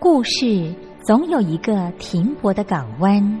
[0.00, 3.40] 故事总有一个停泊的港湾。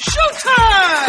[0.00, 1.08] Showtime!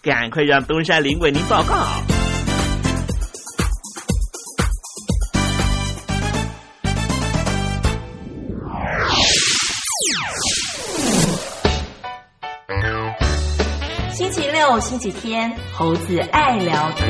[0.03, 1.75] 赶快让东山林为您报告。
[14.09, 17.07] 星期六、星期天，猴子爱聊天。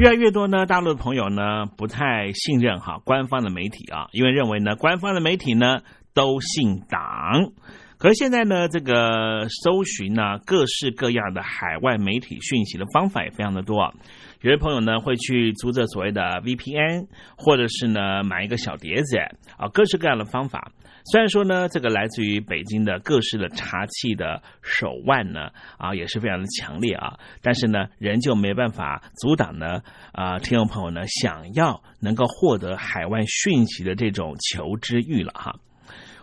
[0.00, 5.82] 越来越多呢，大陆的朋友呢不太信任哈官方的媒体啊，因为认为呢官方的媒体呢
[6.12, 7.52] 都姓党。
[8.00, 13.92] 可是现在呢，这个搜寻呢各式各样的海外媒体讯息的方法也非常的多啊。
[14.40, 19.18] 有些朋友呢会去租这所谓的 VPN，或者是呢买一个小碟子
[19.58, 20.72] 啊，各式各样的方法。
[21.12, 29.82] 虽然说呢，这个来自于北京的各式的查气的手腕呢啊也是非常的强烈啊，但是呢仍旧没办法阻挡呢
[30.12, 35.54] 啊听众朋友呢想要能够获得海外讯息的这种求知欲了哈。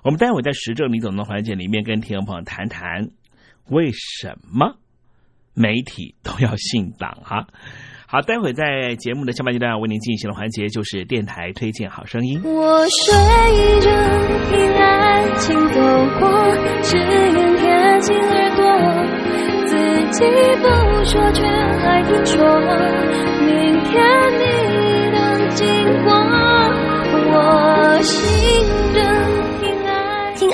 [0.07, 3.09] 我们待会在时政李总的环节里面跟听众朋友谈谈，
[3.67, 4.77] 为什么
[5.53, 7.45] 媒体都要信党哈？
[8.07, 12.39] 好，待会在节目的下半阶段为您进行的环节就是电台推荐好声音。
[12.41, 13.13] 我睡
[13.81, 13.89] 着
[14.49, 15.81] 听爱情走
[16.21, 16.31] 过，
[16.83, 18.63] 只愿贴近耳朵，
[19.65, 19.75] 自
[20.13, 20.23] 己
[20.61, 22.47] 不说却还听说，
[23.43, 23.91] 明天
[24.39, 24.45] 你
[25.11, 25.67] 能经
[26.05, 26.13] 过，
[27.29, 28.36] 我心。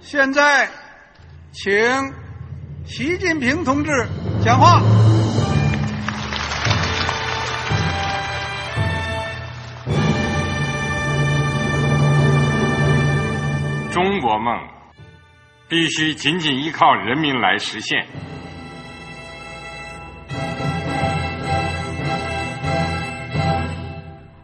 [0.00, 0.68] 现在，
[1.52, 1.72] 请
[2.84, 3.90] 习近平同志。
[4.44, 4.80] 讲话。
[13.90, 14.54] 中国梦
[15.68, 18.06] 必须紧紧依靠人民来实现。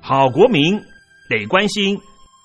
[0.00, 0.80] 好国民
[1.28, 2.00] 得关心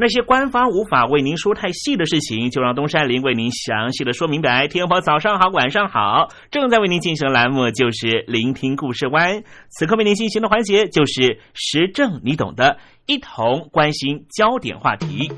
[0.00, 4.68] 那些官方无法为您说太细的事情，就让东山林为您详细的说明白。
[4.68, 9.42] 天婆早上好，晚上好，正在为您进行的栏目就是聆听故事湾。
[9.70, 15.32] 此刻为您进行的环节就是时政，你懂的，一同关心焦点话题。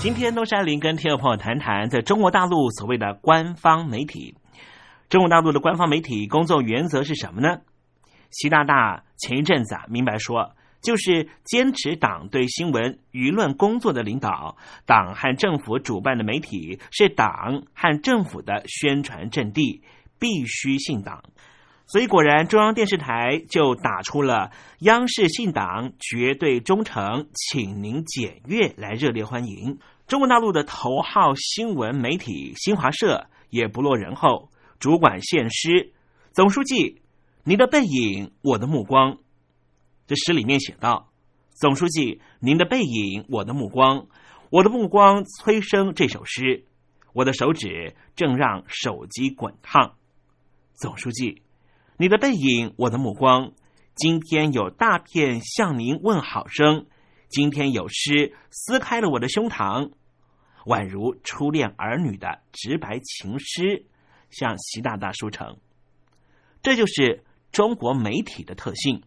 [0.00, 4.34] 今天东山林跟听众朋友谈谈，在中国大陆所谓的官方媒体。
[5.08, 7.60] 中国大陆的官方媒体工作原则是什么呢？
[8.30, 14.56] 习大大前一阵子啊，明白说，就是坚持党对新闻舆论工作的领导，
[14.86, 19.82] 党和政府主办的媒体是党和政府的宣传阵地，
[20.18, 21.22] 必须信党。
[21.86, 29.78] 所以果然，中央电视台就打出了“央视信党，绝对忠诚，请您检阅”来热烈欢迎。
[30.06, 35.92] 中国大陆的头号新闻媒体新华社也不落人后，主管献诗，
[36.32, 37.00] 总书记。
[37.46, 39.18] 您的背影，我的目光。
[40.06, 41.12] 这诗里面写道
[41.52, 44.06] ：“总书记，您的背影，我的目光，
[44.48, 46.64] 我的目光催生这首诗。
[47.12, 49.96] 我的手指正让手机滚烫。
[50.72, 51.42] 总书记，
[51.98, 53.52] 你的背影，我的目光。
[53.94, 56.86] 今天有大片向您问好声，
[57.28, 59.92] 今天有诗撕开了我的胸膛，
[60.64, 63.84] 宛如初恋儿女的直白情诗，
[64.34, 65.56] 向习大大书成。
[66.62, 67.24] 这就是。”
[67.54, 69.04] 中国媒体的特性。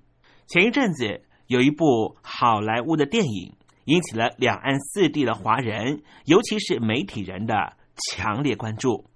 [0.47, 9.09] 前一阵子有一部好莱坞的电影，引起了两岸四地的华人，尤其是媒体人的强烈关注。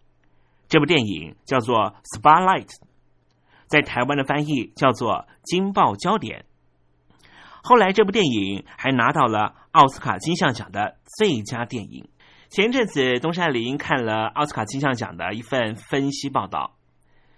[0.68, 2.66] 这部电影叫做《Spotlight》，
[3.68, 5.14] 在台湾的翻译叫做
[5.46, 6.44] 《金爆焦点》。
[7.64, 12.10] 后来，这部电影还拿到了奥斯卡金像奖的最佳电影。
[12.52, 16.76] 前一阵子，东山林看了奥斯卡金像奖的一份分析报道。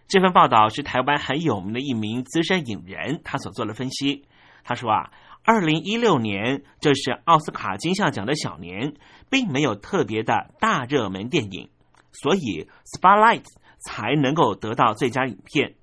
[0.08, 4.25] 这份报道是台湾很有名的一名资深影人，他所做的分析。
[4.63, 5.12] 他说啊，
[5.43, 8.96] 二零一六年这是奥斯卡金像奖的小年，
[9.29, 11.70] 并没有特别的大热门电影，
[12.12, 12.39] 所以
[12.84, 13.43] 《Spotlight》
[13.82, 15.75] 才能够得到最佳影片。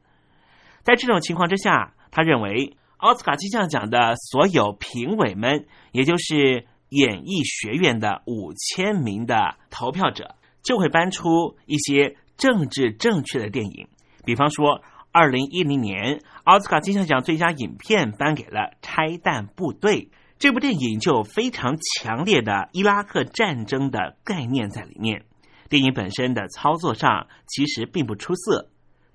[0.82, 13.88] 在这种情况之下，他认为奥斯卡金像奖的所有评委们，也就是演艺学院的五千名的投票者，就会搬出一些政治正确的电影。
[14.24, 20.04] 比方说，二零一零年奥斯卡金像奖最佳影片颁给了《拆弹部队》
[20.38, 25.24] 这部电影，就非常强烈的伊拉克战争的概念在里面。
[25.68, 28.70] 电影本身的操作上其实并不出色，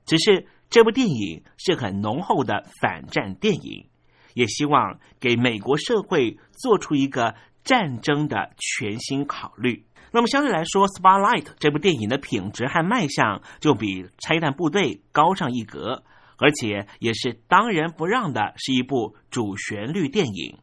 [0.06, 3.88] 只是这部电影是很浓厚的反战电影，
[4.34, 9.86] 也希望给美国社会做出一个战争的全新考虑。
[10.12, 16.04] 那么相对来说，《Spotlight》这部电影的品质和卖相就比《拆弹部队》高上一格，
[16.38, 20.60] 而且也是当仁不让的，是一部主旋律电影。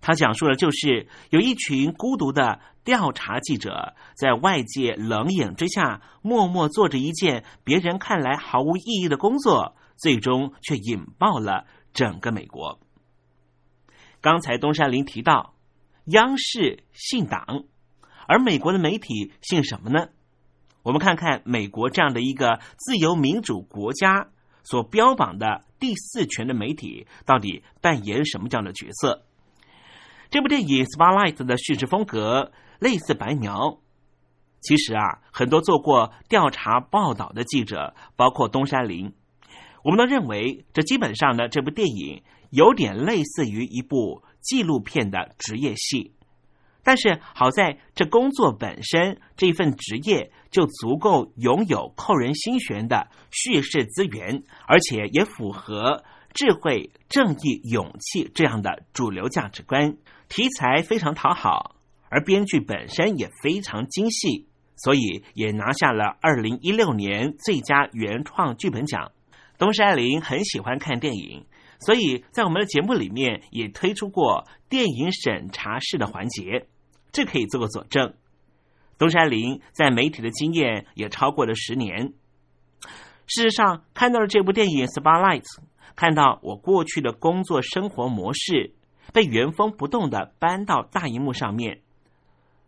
[0.00, 12.78] 它讲述的就是有一群孤独的调查记者，在外界冷眼之下，默默做着一件别人看来毫无意义的工作，最终却引爆了整个美国。
[14.20, 15.54] 刚才东山林提到，
[16.04, 17.64] 央视信党。
[18.26, 20.08] 而美国的媒体信什么呢？
[20.82, 24.28] 我们看看美国这样的一个自由民主国家
[24.62, 29.24] 所标榜的第四权的媒体，到底扮演什么这样的角色？
[30.30, 33.78] 这部电影《Spotlight》的叙事风格类似白描。
[34.60, 39.12] 其实啊，很多做过调查报道的记者，包括东山林，
[39.84, 46.12] 我们都认为这基本上呢，这部电影有点类似于一部纪录片的职业戏。
[46.84, 56.02] 但是好在这工作本身这份职业就足够拥有扣人心弦的叙事资源，而且也符合
[56.34, 59.96] 智慧、正义、勇气这样的主流价值观。
[60.28, 61.76] 题材非常讨好，
[62.08, 69.12] 而编剧本身也非常精细，所以也拿下了二零一六年最佳原创剧本奖。
[69.56, 71.46] 东山林很喜欢看电影，
[71.84, 76.66] 所以在我们的节目里面也推出过电影审查室的环节。
[77.12, 78.14] 这可以做个佐证。
[78.96, 82.14] 东山林在媒体的经验也超过了十年。
[83.26, 85.42] 事实上，看到了这部电影《Spotlight》，
[85.94, 88.74] 看到我过去的工作生活模式
[89.12, 91.80] 被原封不动的搬到大荧幕上面，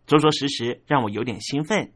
[0.06, 1.92] 着着实实让我有点兴奋。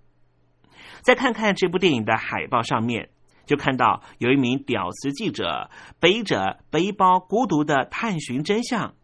[1.02, 3.10] 再看看这部电影的海报上面，
[3.48, 8.94] 就看到有一名屌丝记者背着背包，孤独的探寻真相。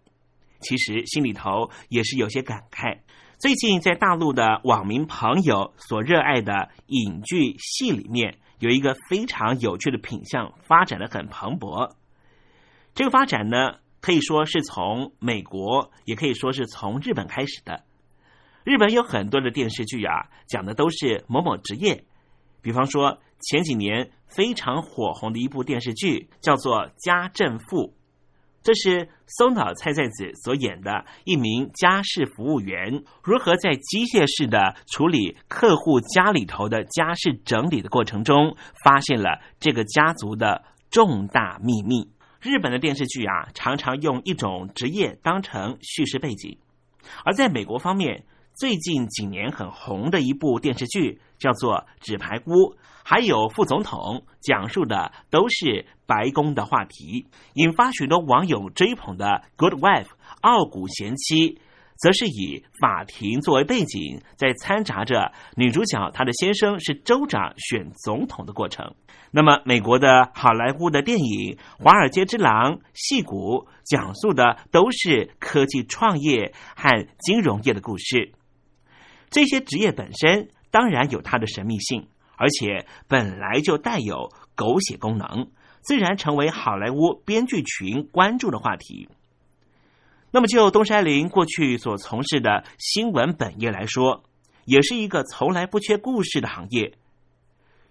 [0.61, 3.01] 其实心里头也是有些感慨。
[3.39, 11.91] 最近在大陆的网民朋友所热爱的影剧戏里面，有一个非常有趣的品相，发展的很蓬勃。
[12.95, 17.83] 这个发展呢，可以说是从美国，也可以说是从日本开始的。
[18.63, 22.05] 日本有很多的电视剧啊，讲的都是某某职业。
[22.63, 27.89] 比方说前几年非常火红的一部电视剧，叫做《家政妇》，
[28.63, 42.11] 这是松岛菜菜子所演的一名家事服务员，如何在机械式的处理客户家里头的家事整理的过程中，发现了这个家族的重大秘密。
[42.41, 46.59] 日本的电视剧啊，常常用一种职业当成叙事背景，
[47.25, 52.73] 而在美国方面，最近几年很红的一部电视剧叫做《纸牌屋》。
[53.05, 59.27] 还有副总统讲述的都是白宫的话题，引发许多网友追捧的
[59.57, 60.05] 《Good Wife》
[60.41, 61.61] 傲骨贤妻，
[61.99, 68.95] 则是以法庭作为背景，在掺杂着女主角她的先生是州长选总统的过程。
[69.31, 78.33] 那么，美国的好莱坞的电影《华尔街之狼》戏骨讲述的都是科技创业和金融业的故事。
[79.29, 82.09] 这些职业本身当然有它的神秘性。
[82.37, 85.47] 而且本来就带有狗血功能，
[85.83, 89.09] 自然成为好莱坞编剧群关注的话题。
[90.33, 94.25] 那么，就东山林过去所从事的新闻本业来说，
[94.65, 96.95] 也是一个从来不缺故事的行业。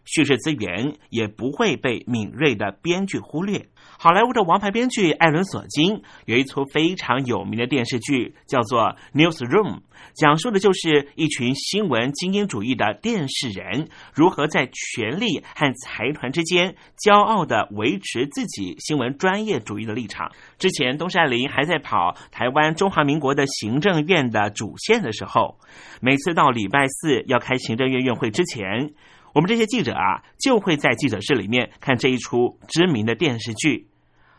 [0.05, 3.67] 叙事资源也不会被敏锐的编剧忽略。
[3.97, 8.81] 好莱坞的王牌编剧艾伦·索金有一出非常有名的电视剧，叫做
[9.13, 9.75] 《Newsroom》，
[10.13, 20.31] 讲述的就是一群新闻精英主义的电视人如何在权力和财团之间骄傲的维持自己新闻专业主义的立场。
[20.57, 25.59] 之前东山林还在跑台湾中华民国的行政院的主线的时候，
[26.01, 28.93] 每次到礼拜四要开行政院院会之前。
[29.33, 33.87] 我们这些记者啊，就会在记者室里面看这一出知名的电视剧，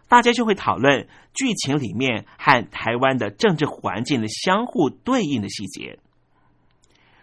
[0.09, 5.99] 大家就会讨论剧情里面和台湾的政治环境的相互对应的细节。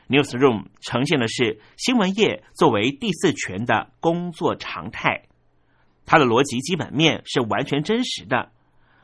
[0.10, 5.24] Newsroom 呈现的是新闻业作为第四权的工作常态，
[6.06, 8.52] 它的逻辑基本面是完全真实的，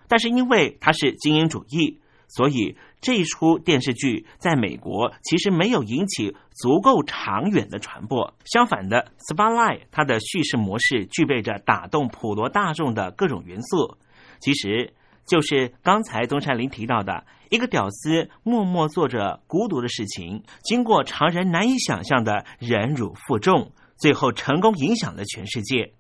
[0.10, 2.02] 但是因为它是精英主义。
[2.30, 8.34] 所以这一出电视剧在美国其实没有引起足够长远的传播。
[8.44, 13.98] 相反的，《Spotlight》它的叙事模式具备着打动普罗大众的各种元素，
[14.40, 14.94] 其实
[15.26, 25.94] 就是刚才东山林提到的一个屌丝默默做着孤独的事情，经过常人难以想象的忍辱负重，最后成功影响了全世界。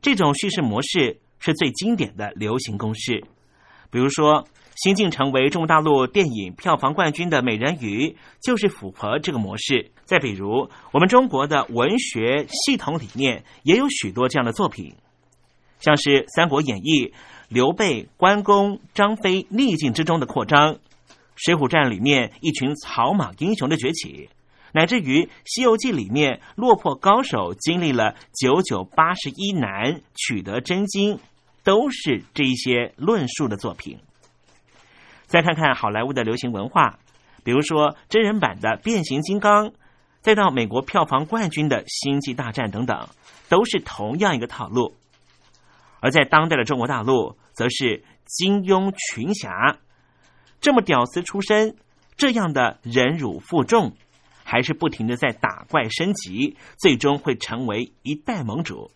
[0.00, 3.24] 这种叙事模式是最经典的流行公式，
[3.90, 4.46] 比如说。
[4.74, 8.08] 新晋成为中国大陆电影票房冠军的《美人鱼》
[8.40, 9.90] 就是符合这个模式。
[10.04, 14.94] 再比如，我们中国的文学系统里面也有许多这样的作品，
[15.78, 17.08] 像是《三国演义》
[17.48, 20.74] 刘备、关公、张飞逆境之中的扩张，
[21.36, 24.30] 《水浒传》里面一群草莽英雄的崛起，
[24.72, 31.18] 乃至于《西游记》里面落魄高手经历了九九八十一难取得真经，
[31.62, 33.98] 都是这一些论述的作品。
[35.32, 36.98] 再看看好莱坞的流行文化，
[37.42, 39.70] 比如说真人版的《变形金刚》，
[40.20, 43.08] 再到美国票房冠军的《星际大战》等等，
[43.48, 44.94] 都是同样一个套路。
[46.00, 49.78] 而在当代的中国大陆，则是金庸群侠，
[50.60, 51.76] 这么屌丝出身，
[52.18, 53.96] 这样的忍辱负重，
[54.44, 58.90] 还是不停的在打怪升级，最终会成为一代盟主。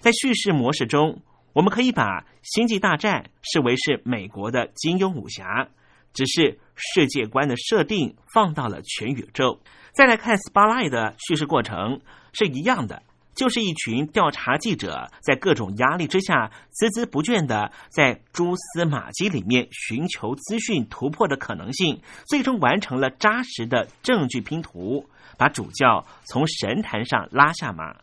[0.00, 1.20] 在叙事模式中。
[1.54, 5.68] 我们可以把《星际大战》视为是美国的金庸武侠，
[6.12, 9.60] 只是世界观的设定放到了全宇宙。
[9.94, 12.00] 再来看《Spotlight》的叙事过程
[12.32, 13.04] 是一样的，
[13.36, 27.94] 就是一群调查记者在各种压力之下孜孜不倦的在蛛丝马迹里面寻求资讯突破的可能性，最终完成了扎实的证据拼图，把主教从神坛上拉下马。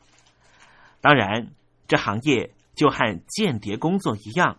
[1.01, 1.49] 当然，
[1.89, 2.49] 这行业。
[2.75, 4.57] 就和间谍工作一样，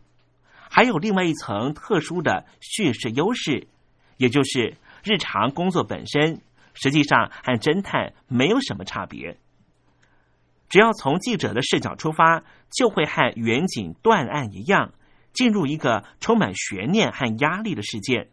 [0.70, 3.68] 还有另外一层特殊的叙事优势，
[4.16, 6.40] 也就是日常工作本身
[6.74, 9.38] 实际上和侦探没有什么差别。
[10.68, 14.92] 只要从记者的视角出发，就会和远景断案一样，
[15.34, 18.28] 进入一个充满悬念和压力的事件。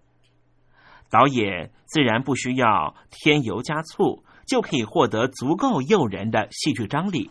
[1.09, 7.29] 导演自然不需要添油加醋，就可以获得足够诱人的戏剧张力。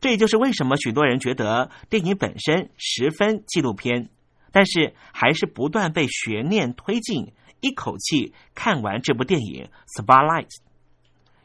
[0.00, 4.08] 这也就是为什么许多人觉得电影本身十分纪录片，
[4.50, 9.68] 但是还是不断被悬念推进，一口气看完这部电影
[10.02, 10.46] 《Spotlight》。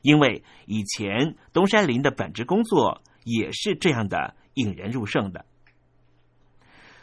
[0.02, 5.44] 因为以前东山林的本职工作也是这样的引人入胜的。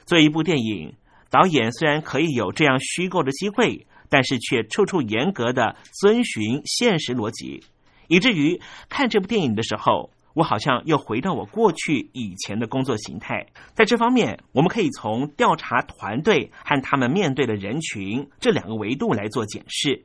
[0.06, 0.94] 做一部电影，
[1.28, 7.62] 导演虽然可以有这样虚构的机会，但是却处处严格的遵循现实逻辑，
[8.08, 10.10] 以至于看这部电影的时候。
[10.34, 13.46] 我好像又回到我过去以前的工作形态。
[13.74, 20.04] 在这方面，我们可以从调查团队和他们面对的人群这两个维度来做检视。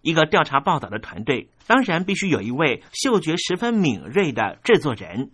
[0.00, 5.30] 一个调查报道的团队，当然必须有一位嗅觉十分敏锐的制作人。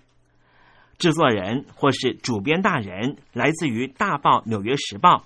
[0.99, 5.17] 制作人或是主编大人来自于大报《纽约时报》，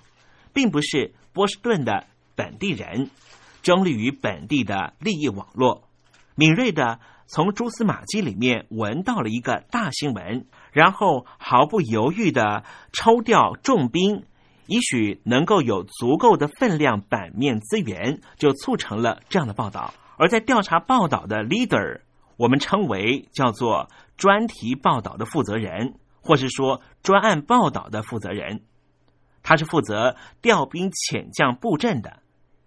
[0.53, 3.09] 并不是波士顿的本地人，
[3.61, 5.87] 中立于本地的利益网络，
[6.35, 6.99] 敏锐的。
[7.25, 14.25] 从蛛丝马迹里面闻到了一个大新闻，然后毫不犹豫的抽调重兵，
[14.67, 19.93] 也许能够有足够的分量版面资源，就促成了这样的报道。
[20.17, 22.01] 而在调查报道的 leader，
[22.37, 28.61] 我们称为叫做专题报道的负责人，或是说专案报道的负责人，
[29.41, 32.22] 他是负责调兵遣将布阵的。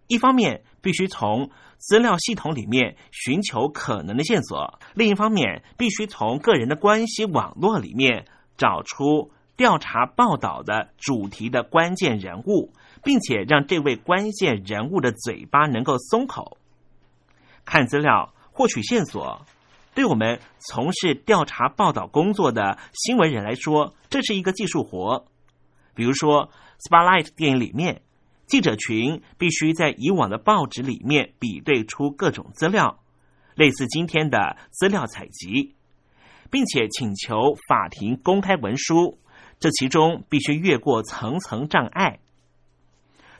[0.08, 8.24] 一方面必须从资料系统里面寻求可能的线索，另一方面必须从个人的关系网络里面
[8.56, 16.56] 找出调查报道的主题的关键人物，并且让这位关键人物的嘴巴能够松口。
[17.64, 19.44] 看资料获取线索，
[19.94, 25.26] 对我们从事调查报道工作的新闻人来说，这是一个技术活。
[25.94, 28.02] 比如说《Spotlight》电影里面。
[28.46, 33.00] 记者群必须在以往的报纸里面比对出各种资料，
[33.54, 35.74] 类似今天的资料采集，
[36.50, 39.18] 并且请求法庭公开文书。
[39.58, 42.20] 这其中必须越过层层障碍。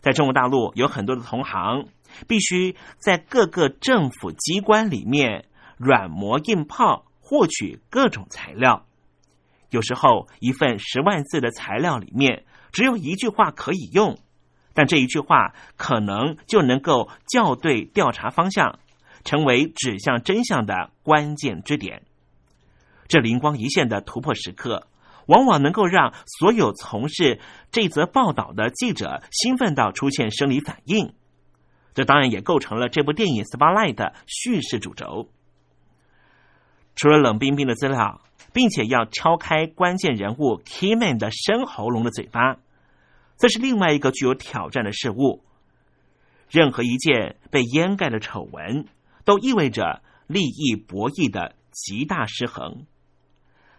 [0.00, 1.88] 在中国大陆有很多的同行，
[2.26, 5.44] 必须在各个政府机关里面
[5.76, 8.86] 软磨硬泡获取各种材料。
[9.70, 14.18] 有时候一份十万字的材料里面只有一句话可以用。
[14.76, 18.78] 但这一句话可能就能够校对调查方向，
[19.24, 22.02] 成为指向真相的关键支点。
[23.08, 24.86] 这灵光一现的突破时刻，
[25.26, 27.40] 往往能够让所有从事
[27.72, 31.14] 这则报道的记者兴奋到出现生理反应。
[31.94, 35.30] 这当然也构成了这部电影《Spotlight》的叙事主轴。
[36.94, 38.20] 除了冷冰冰的资料，
[38.52, 42.58] 并且要敲开关键人物 Keyman 的深喉咙的嘴巴。
[43.36, 45.44] 这是另外一个具有挑战的事物。
[46.48, 48.86] 任何一件被掩盖的丑闻，
[49.24, 52.86] 都意味着利益博弈的极大失衡。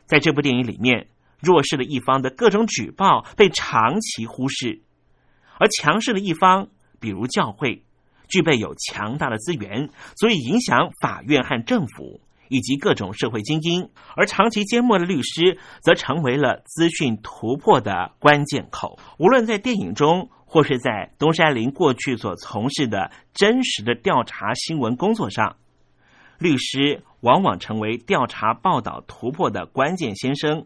[0.06, 1.08] 在这部电影里面，
[1.40, 4.82] 弱势的一方的各种举报被长期忽视，
[5.60, 7.84] 而强势的一方，比如教会，
[8.28, 12.22] 具备有强大的资源，所以影响法院和政府。
[12.50, 19.00] 以及各种社会精英，而长期缄默的律师则成为了资讯突破的关键口。
[19.18, 25.58] 无论在电影中，或是在东山林过去所从事的真实的调查新闻工作上，
[26.40, 30.66] 律师往往成为调查报道突破的关键先生。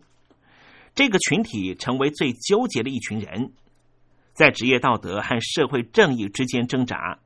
[0.94, 3.54] 这个群体成为最纠结的一群人，
[4.34, 7.20] 在职业道德和社会正义之间挣扎。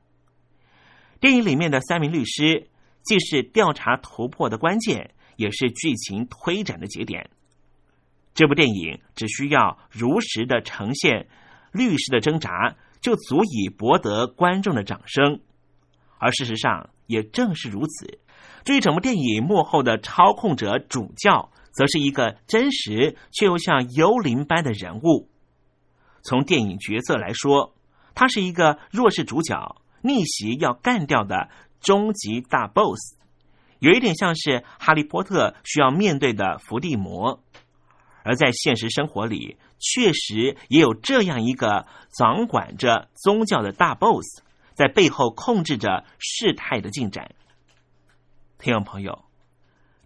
[1.19, 2.67] 电影里面的三名律师。
[3.05, 7.29] 既是调查突破的关键，也是剧情推展的节点。
[8.33, 11.27] 这部电影只需要如实的呈现
[11.71, 15.39] 律师的挣扎，就足以博得观众的掌声。
[16.17, 18.19] 而事实上，也正是如此。
[18.63, 25.29] 至于整部电影幕后的操控者主教，则是一个真实却又像幽灵般的人物。
[26.23, 27.75] 从电影角色来说，
[28.15, 31.49] 他是一个弱势主角，逆袭要干掉的。
[31.85, 33.15] 终极大 BOSS，
[33.77, 37.43] 有一点像是哈利波特需要面对的伏地魔，
[38.23, 41.85] 而在现实生活里，确实也有这样一个
[42.17, 44.41] 掌管着宗教的大 BOSS，
[44.73, 47.35] 在背后控制着事态的进展。
[48.57, 49.25] 听众朋友，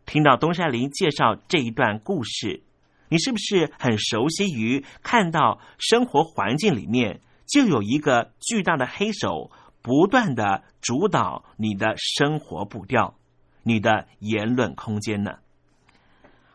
[0.05, 2.61] 听到东山林介绍这一段故事，
[3.07, 9.49] 你是不是很熟悉于看到生活环境里面就有一个巨大的黑手？
[9.89, 13.15] 不断的主导你的生活步调，
[13.63, 15.39] 你的言论空间呢？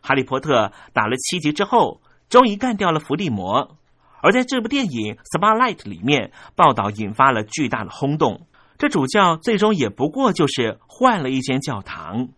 [0.01, 3.75] 哈利波特打了七集之后，终于干掉了伏地魔。
[4.21, 8.47] 而在这部电影《Spotlight》里面，报道引发了巨大的轰动。
[8.77, 12.29] 这主教最终也不过就是换了一间教堂。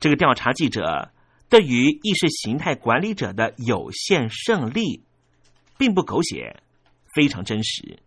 [0.00, 1.10] 这个调查记者
[1.50, 5.04] 对于意识形态管理者的有限胜利，
[5.76, 6.62] 并不狗血，
[7.14, 7.98] 非常真实。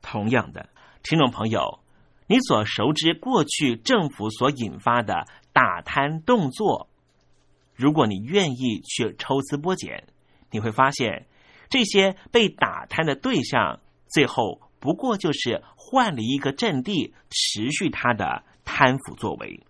[0.00, 0.68] 同样的。
[1.02, 1.80] 听众朋友，
[2.28, 6.88] 你所熟知过去政府所引发的打贪动作，
[7.74, 10.04] 如果你愿意去抽丝剥茧，
[10.50, 11.26] 你会发现
[11.68, 19.60] 这些被打贪的对象，最后不过就是换了一个阵地，持续他的贪腐作为。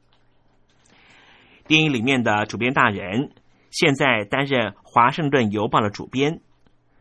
[1.67, 3.33] 电影里面的主编大人，
[3.71, 6.41] 现在担任《华盛顿邮报》的主编。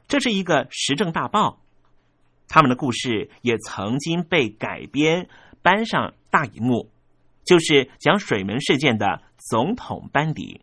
[0.07, 1.60] 这是一个时政大报，
[2.53, 5.29] 他们的故事也曾经被改编
[5.61, 6.91] 搬上大荧幕，
[7.45, 10.59] 就是讲水门事件的总统班底，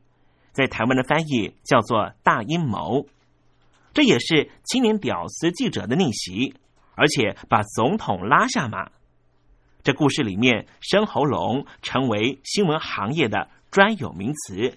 [0.53, 3.07] 在台湾的翻译叫做“大阴谋”。
[3.95, 6.55] 这也是青年屌丝记者的逆袭，
[6.95, 8.91] 而且把总统拉下马。
[9.83, 14.77] 这故事里面，生喉咙成为新闻行业的专有名词，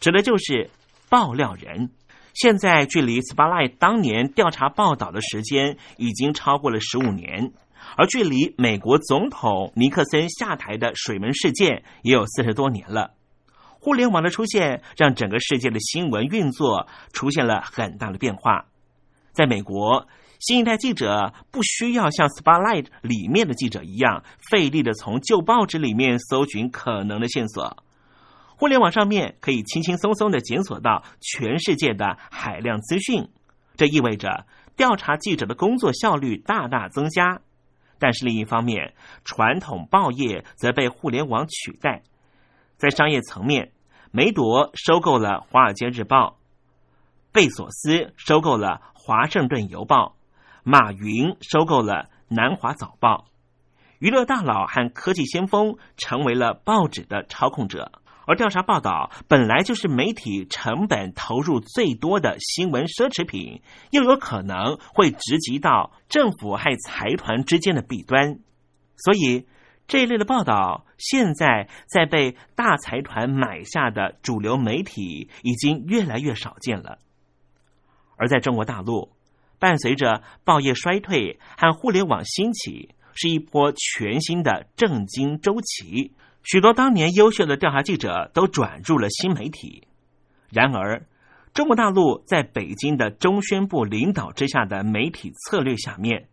[0.00, 0.68] 指的就是
[1.08, 1.88] 爆料人。
[2.36, 7.54] 现在距离 Spotlight 当年调查报道的时间已经超过了十五年，
[7.96, 13.14] 而距离美国总统尼克森下台的水门事件也有四十多年了。
[13.80, 18.66] 互联网的出现，让整个世界的新闻运作出现了很大的变化。
[19.32, 20.06] 在美国，
[20.38, 27.82] 新一代记者不需要像 Spotlight 里面的记者一样费力的从旧报纸里面搜寻可能的线索。
[28.58, 33.28] 互联网上面可以轻轻松松的检索到全世界的海量资讯，
[33.76, 37.40] 这意味着调查记者的工作效率大大增加。
[37.98, 42.02] 但是另一方面，传统报业则被互联网取代。
[42.78, 43.72] 在商业层面，
[44.10, 46.28] 梅朵收购了《华尔街日报》，
[47.32, 50.08] 贝索斯收购了《华盛顿邮报》，
[50.62, 53.26] 马云收购了《南华早报》，
[53.98, 57.92] 娱乐大佬和科技先锋成为了报纸的操控者。
[58.26, 68.40] 而调查报道本来就是媒体成本投入最多的新闻奢侈品，又有可能会直击到政府和财团之间的弊端，
[68.96, 69.46] 所以
[69.86, 76.98] 这一类的报道现在在被大财团买下的主流媒体已经越来越少见了。
[78.16, 79.12] 而在中国大陆，
[79.60, 86.12] 伴随着报业衰退和互联网兴起，是一波全新的政经周期。
[86.46, 89.88] 许多当年优秀的调查记者都转入了新媒体，
[90.48, 91.04] 然而，
[91.52, 96.28] 中国大陆在北京的中宣部领导之下的媒体策略下面，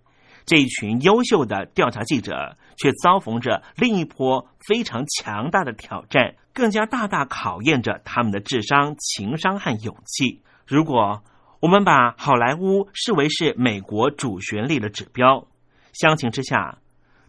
[0.46, 10.44] 这一群优秀的调查记者却遭逢着另一波非常强大的挑战，更加大大考验着他们的智商、情商和勇气。
[10.68, 11.24] 如果
[11.60, 15.48] 我们把好莱坞视为是美国主旋律的指标，
[15.92, 16.78] 相形之下。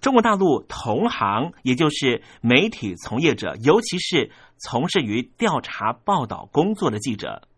[0.04, 7.48] 中国大陆同行，也就是媒体从业者，尤其是从事于调查报道工作的记者，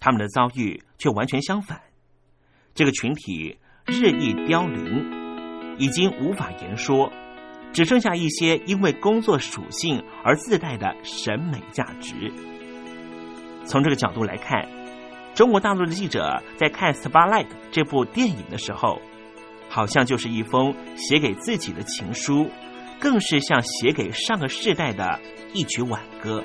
[0.00, 1.82] 他们的遭遇却完全相反。
[2.74, 7.12] 这个群体日益凋零，已经无法言说，
[7.74, 12.32] 只剩下一些因为工作属性而自带的审美价值。
[13.66, 14.66] 从这个角度来看，
[15.34, 18.98] 中国大陆的记者在看《Spotlight》这部电影的时候。
[19.74, 22.50] 好像就是一封写给自己的情书，
[23.00, 25.18] 更是像写给上个世代的
[25.54, 26.44] 一曲挽歌。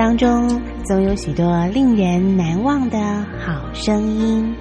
[0.00, 0.48] 当中
[0.82, 2.98] 总有许多令人难忘的
[3.38, 4.54] 好声音。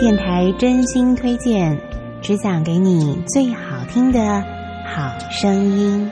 [0.00, 1.78] 电台真心推荐，
[2.22, 4.42] 只想给你最好听的
[4.86, 6.10] 好声音。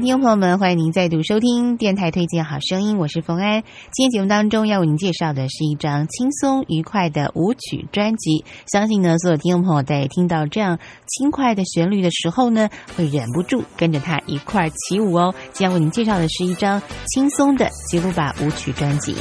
[0.00, 3.62] 听众朋友们，欢迎您再度收听电台推荐好声音，我是冯安。
[3.92, 8.44] 今天节目当中要为您介绍的是一张轻松愉快的舞曲专辑。
[8.66, 15.32] 相信呢，所有听众朋友在听到这样轻快的旋律的时候呢，会忍不住跟着它一块起舞哦。
[15.52, 16.82] 今天为您介绍的是一张
[17.12, 19.14] 轻松的吉鲁巴舞曲专辑。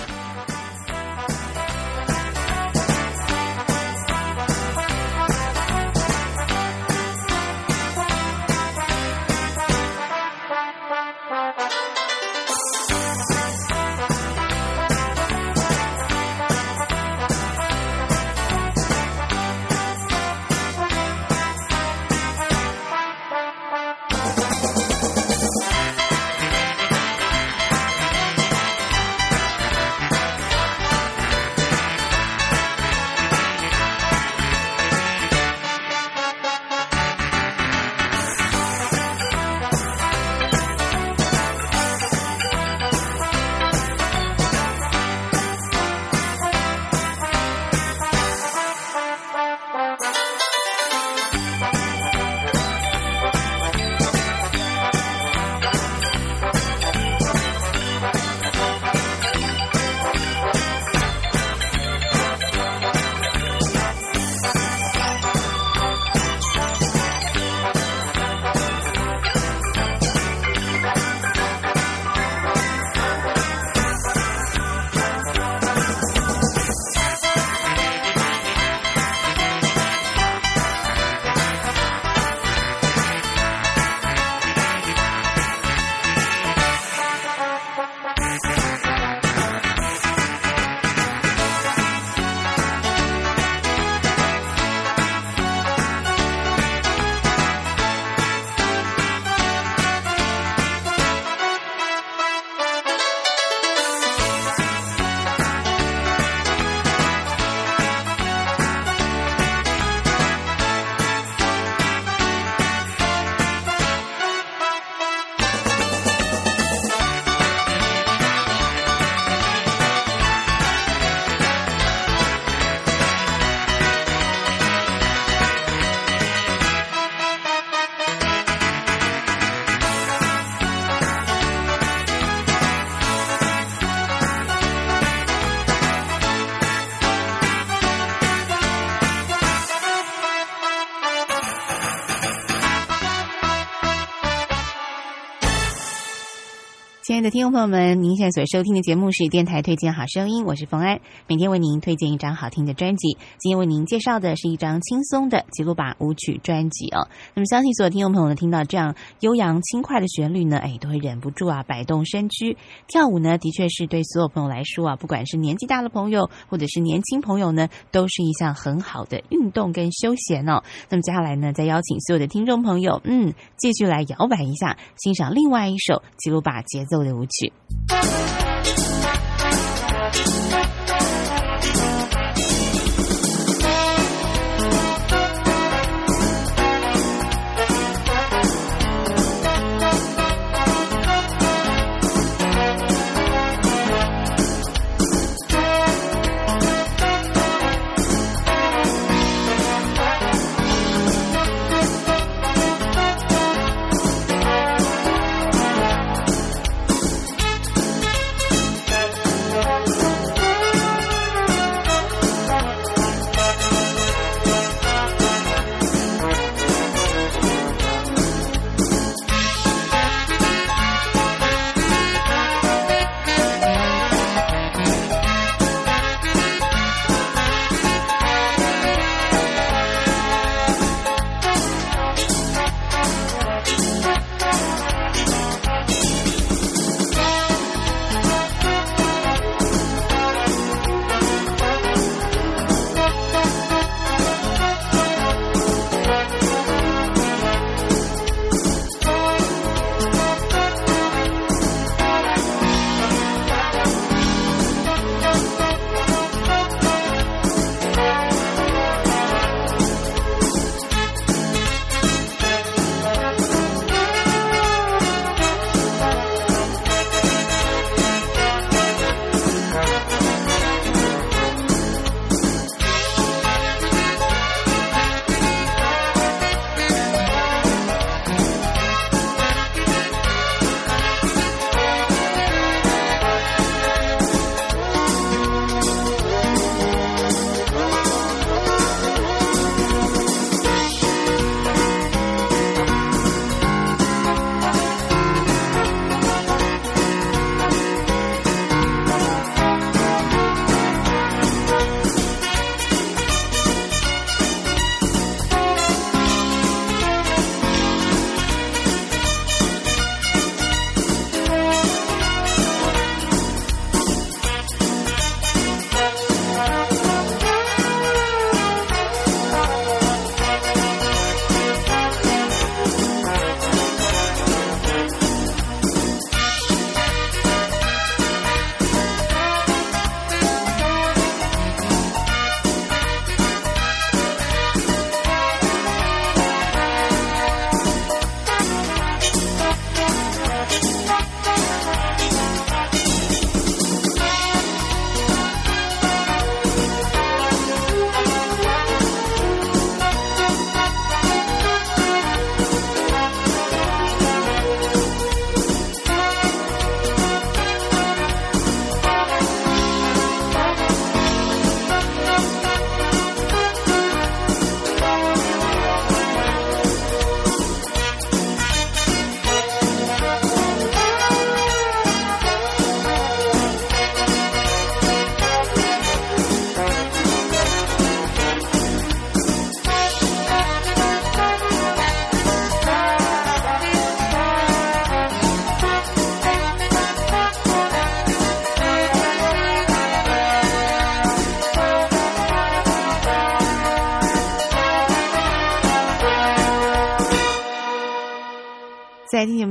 [147.24, 153.17] 的听众朋友们，您现在所收听的节目是电台推荐好声音，我是冯安，每天为您推荐一张好听的专辑。
[153.39, 157.07] 今天为您介绍的是一张轻松的吉鲁巴舞曲专辑哦。
[157.34, 162.57] 那么，相信所有听众朋友呢，听到这样悠扬轻快的旋律呢，哎，都会忍不住啊摆动身躯。
[162.89, 170.61] 跳舞呢，的确是对所有朋友来说啊，不管是年纪大的朋友或者是年轻朋友呢，都是一项很好的运动跟休闲哦。
[170.89, 178.52] 那么接下来呢，再邀请所有的听众朋友，嗯，继续来摇摆一下，欣赏另外一首吉鲁巴节奏的舞曲。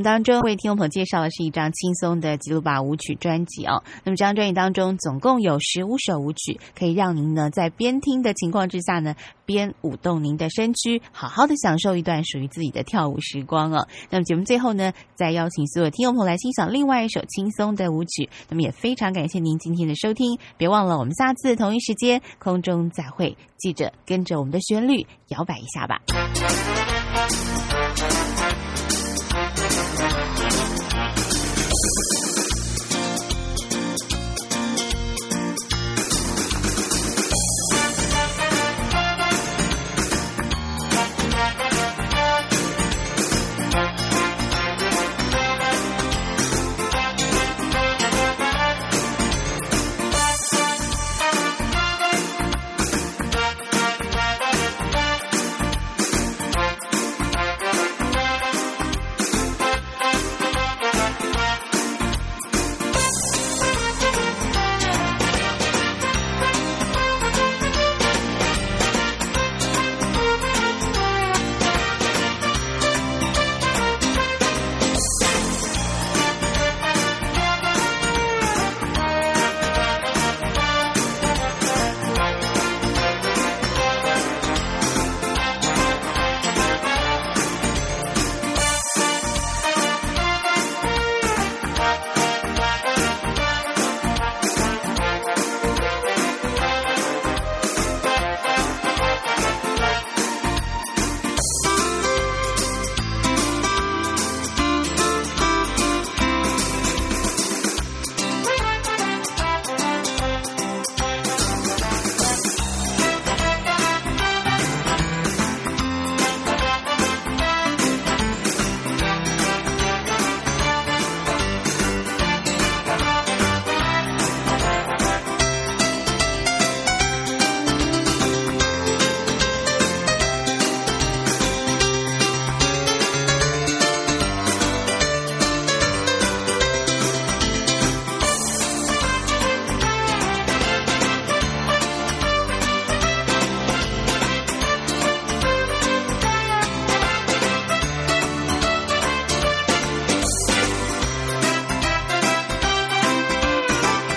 [0.03, 3.83] 当中为听众朋友介绍的是一张轻松的吉鲁巴舞曲专辑哦。
[4.05, 9.15] 那么这张专辑当中总共有十五首舞曲，可以让您呢在边听的情况之下呢，
[9.47, 13.87] 边舞动您的身躯，好好的享受一段属于自己的跳舞时光哦。
[14.11, 18.29] 那么节目最后呢，再邀请所有听众朋友来欣赏另外一首轻松的舞曲。
[18.49, 26.01] 那么也非常感谢您今天的收听，别忘了我们下次同一时间空中再会，记着跟着我们的旋律摇摆一下吧。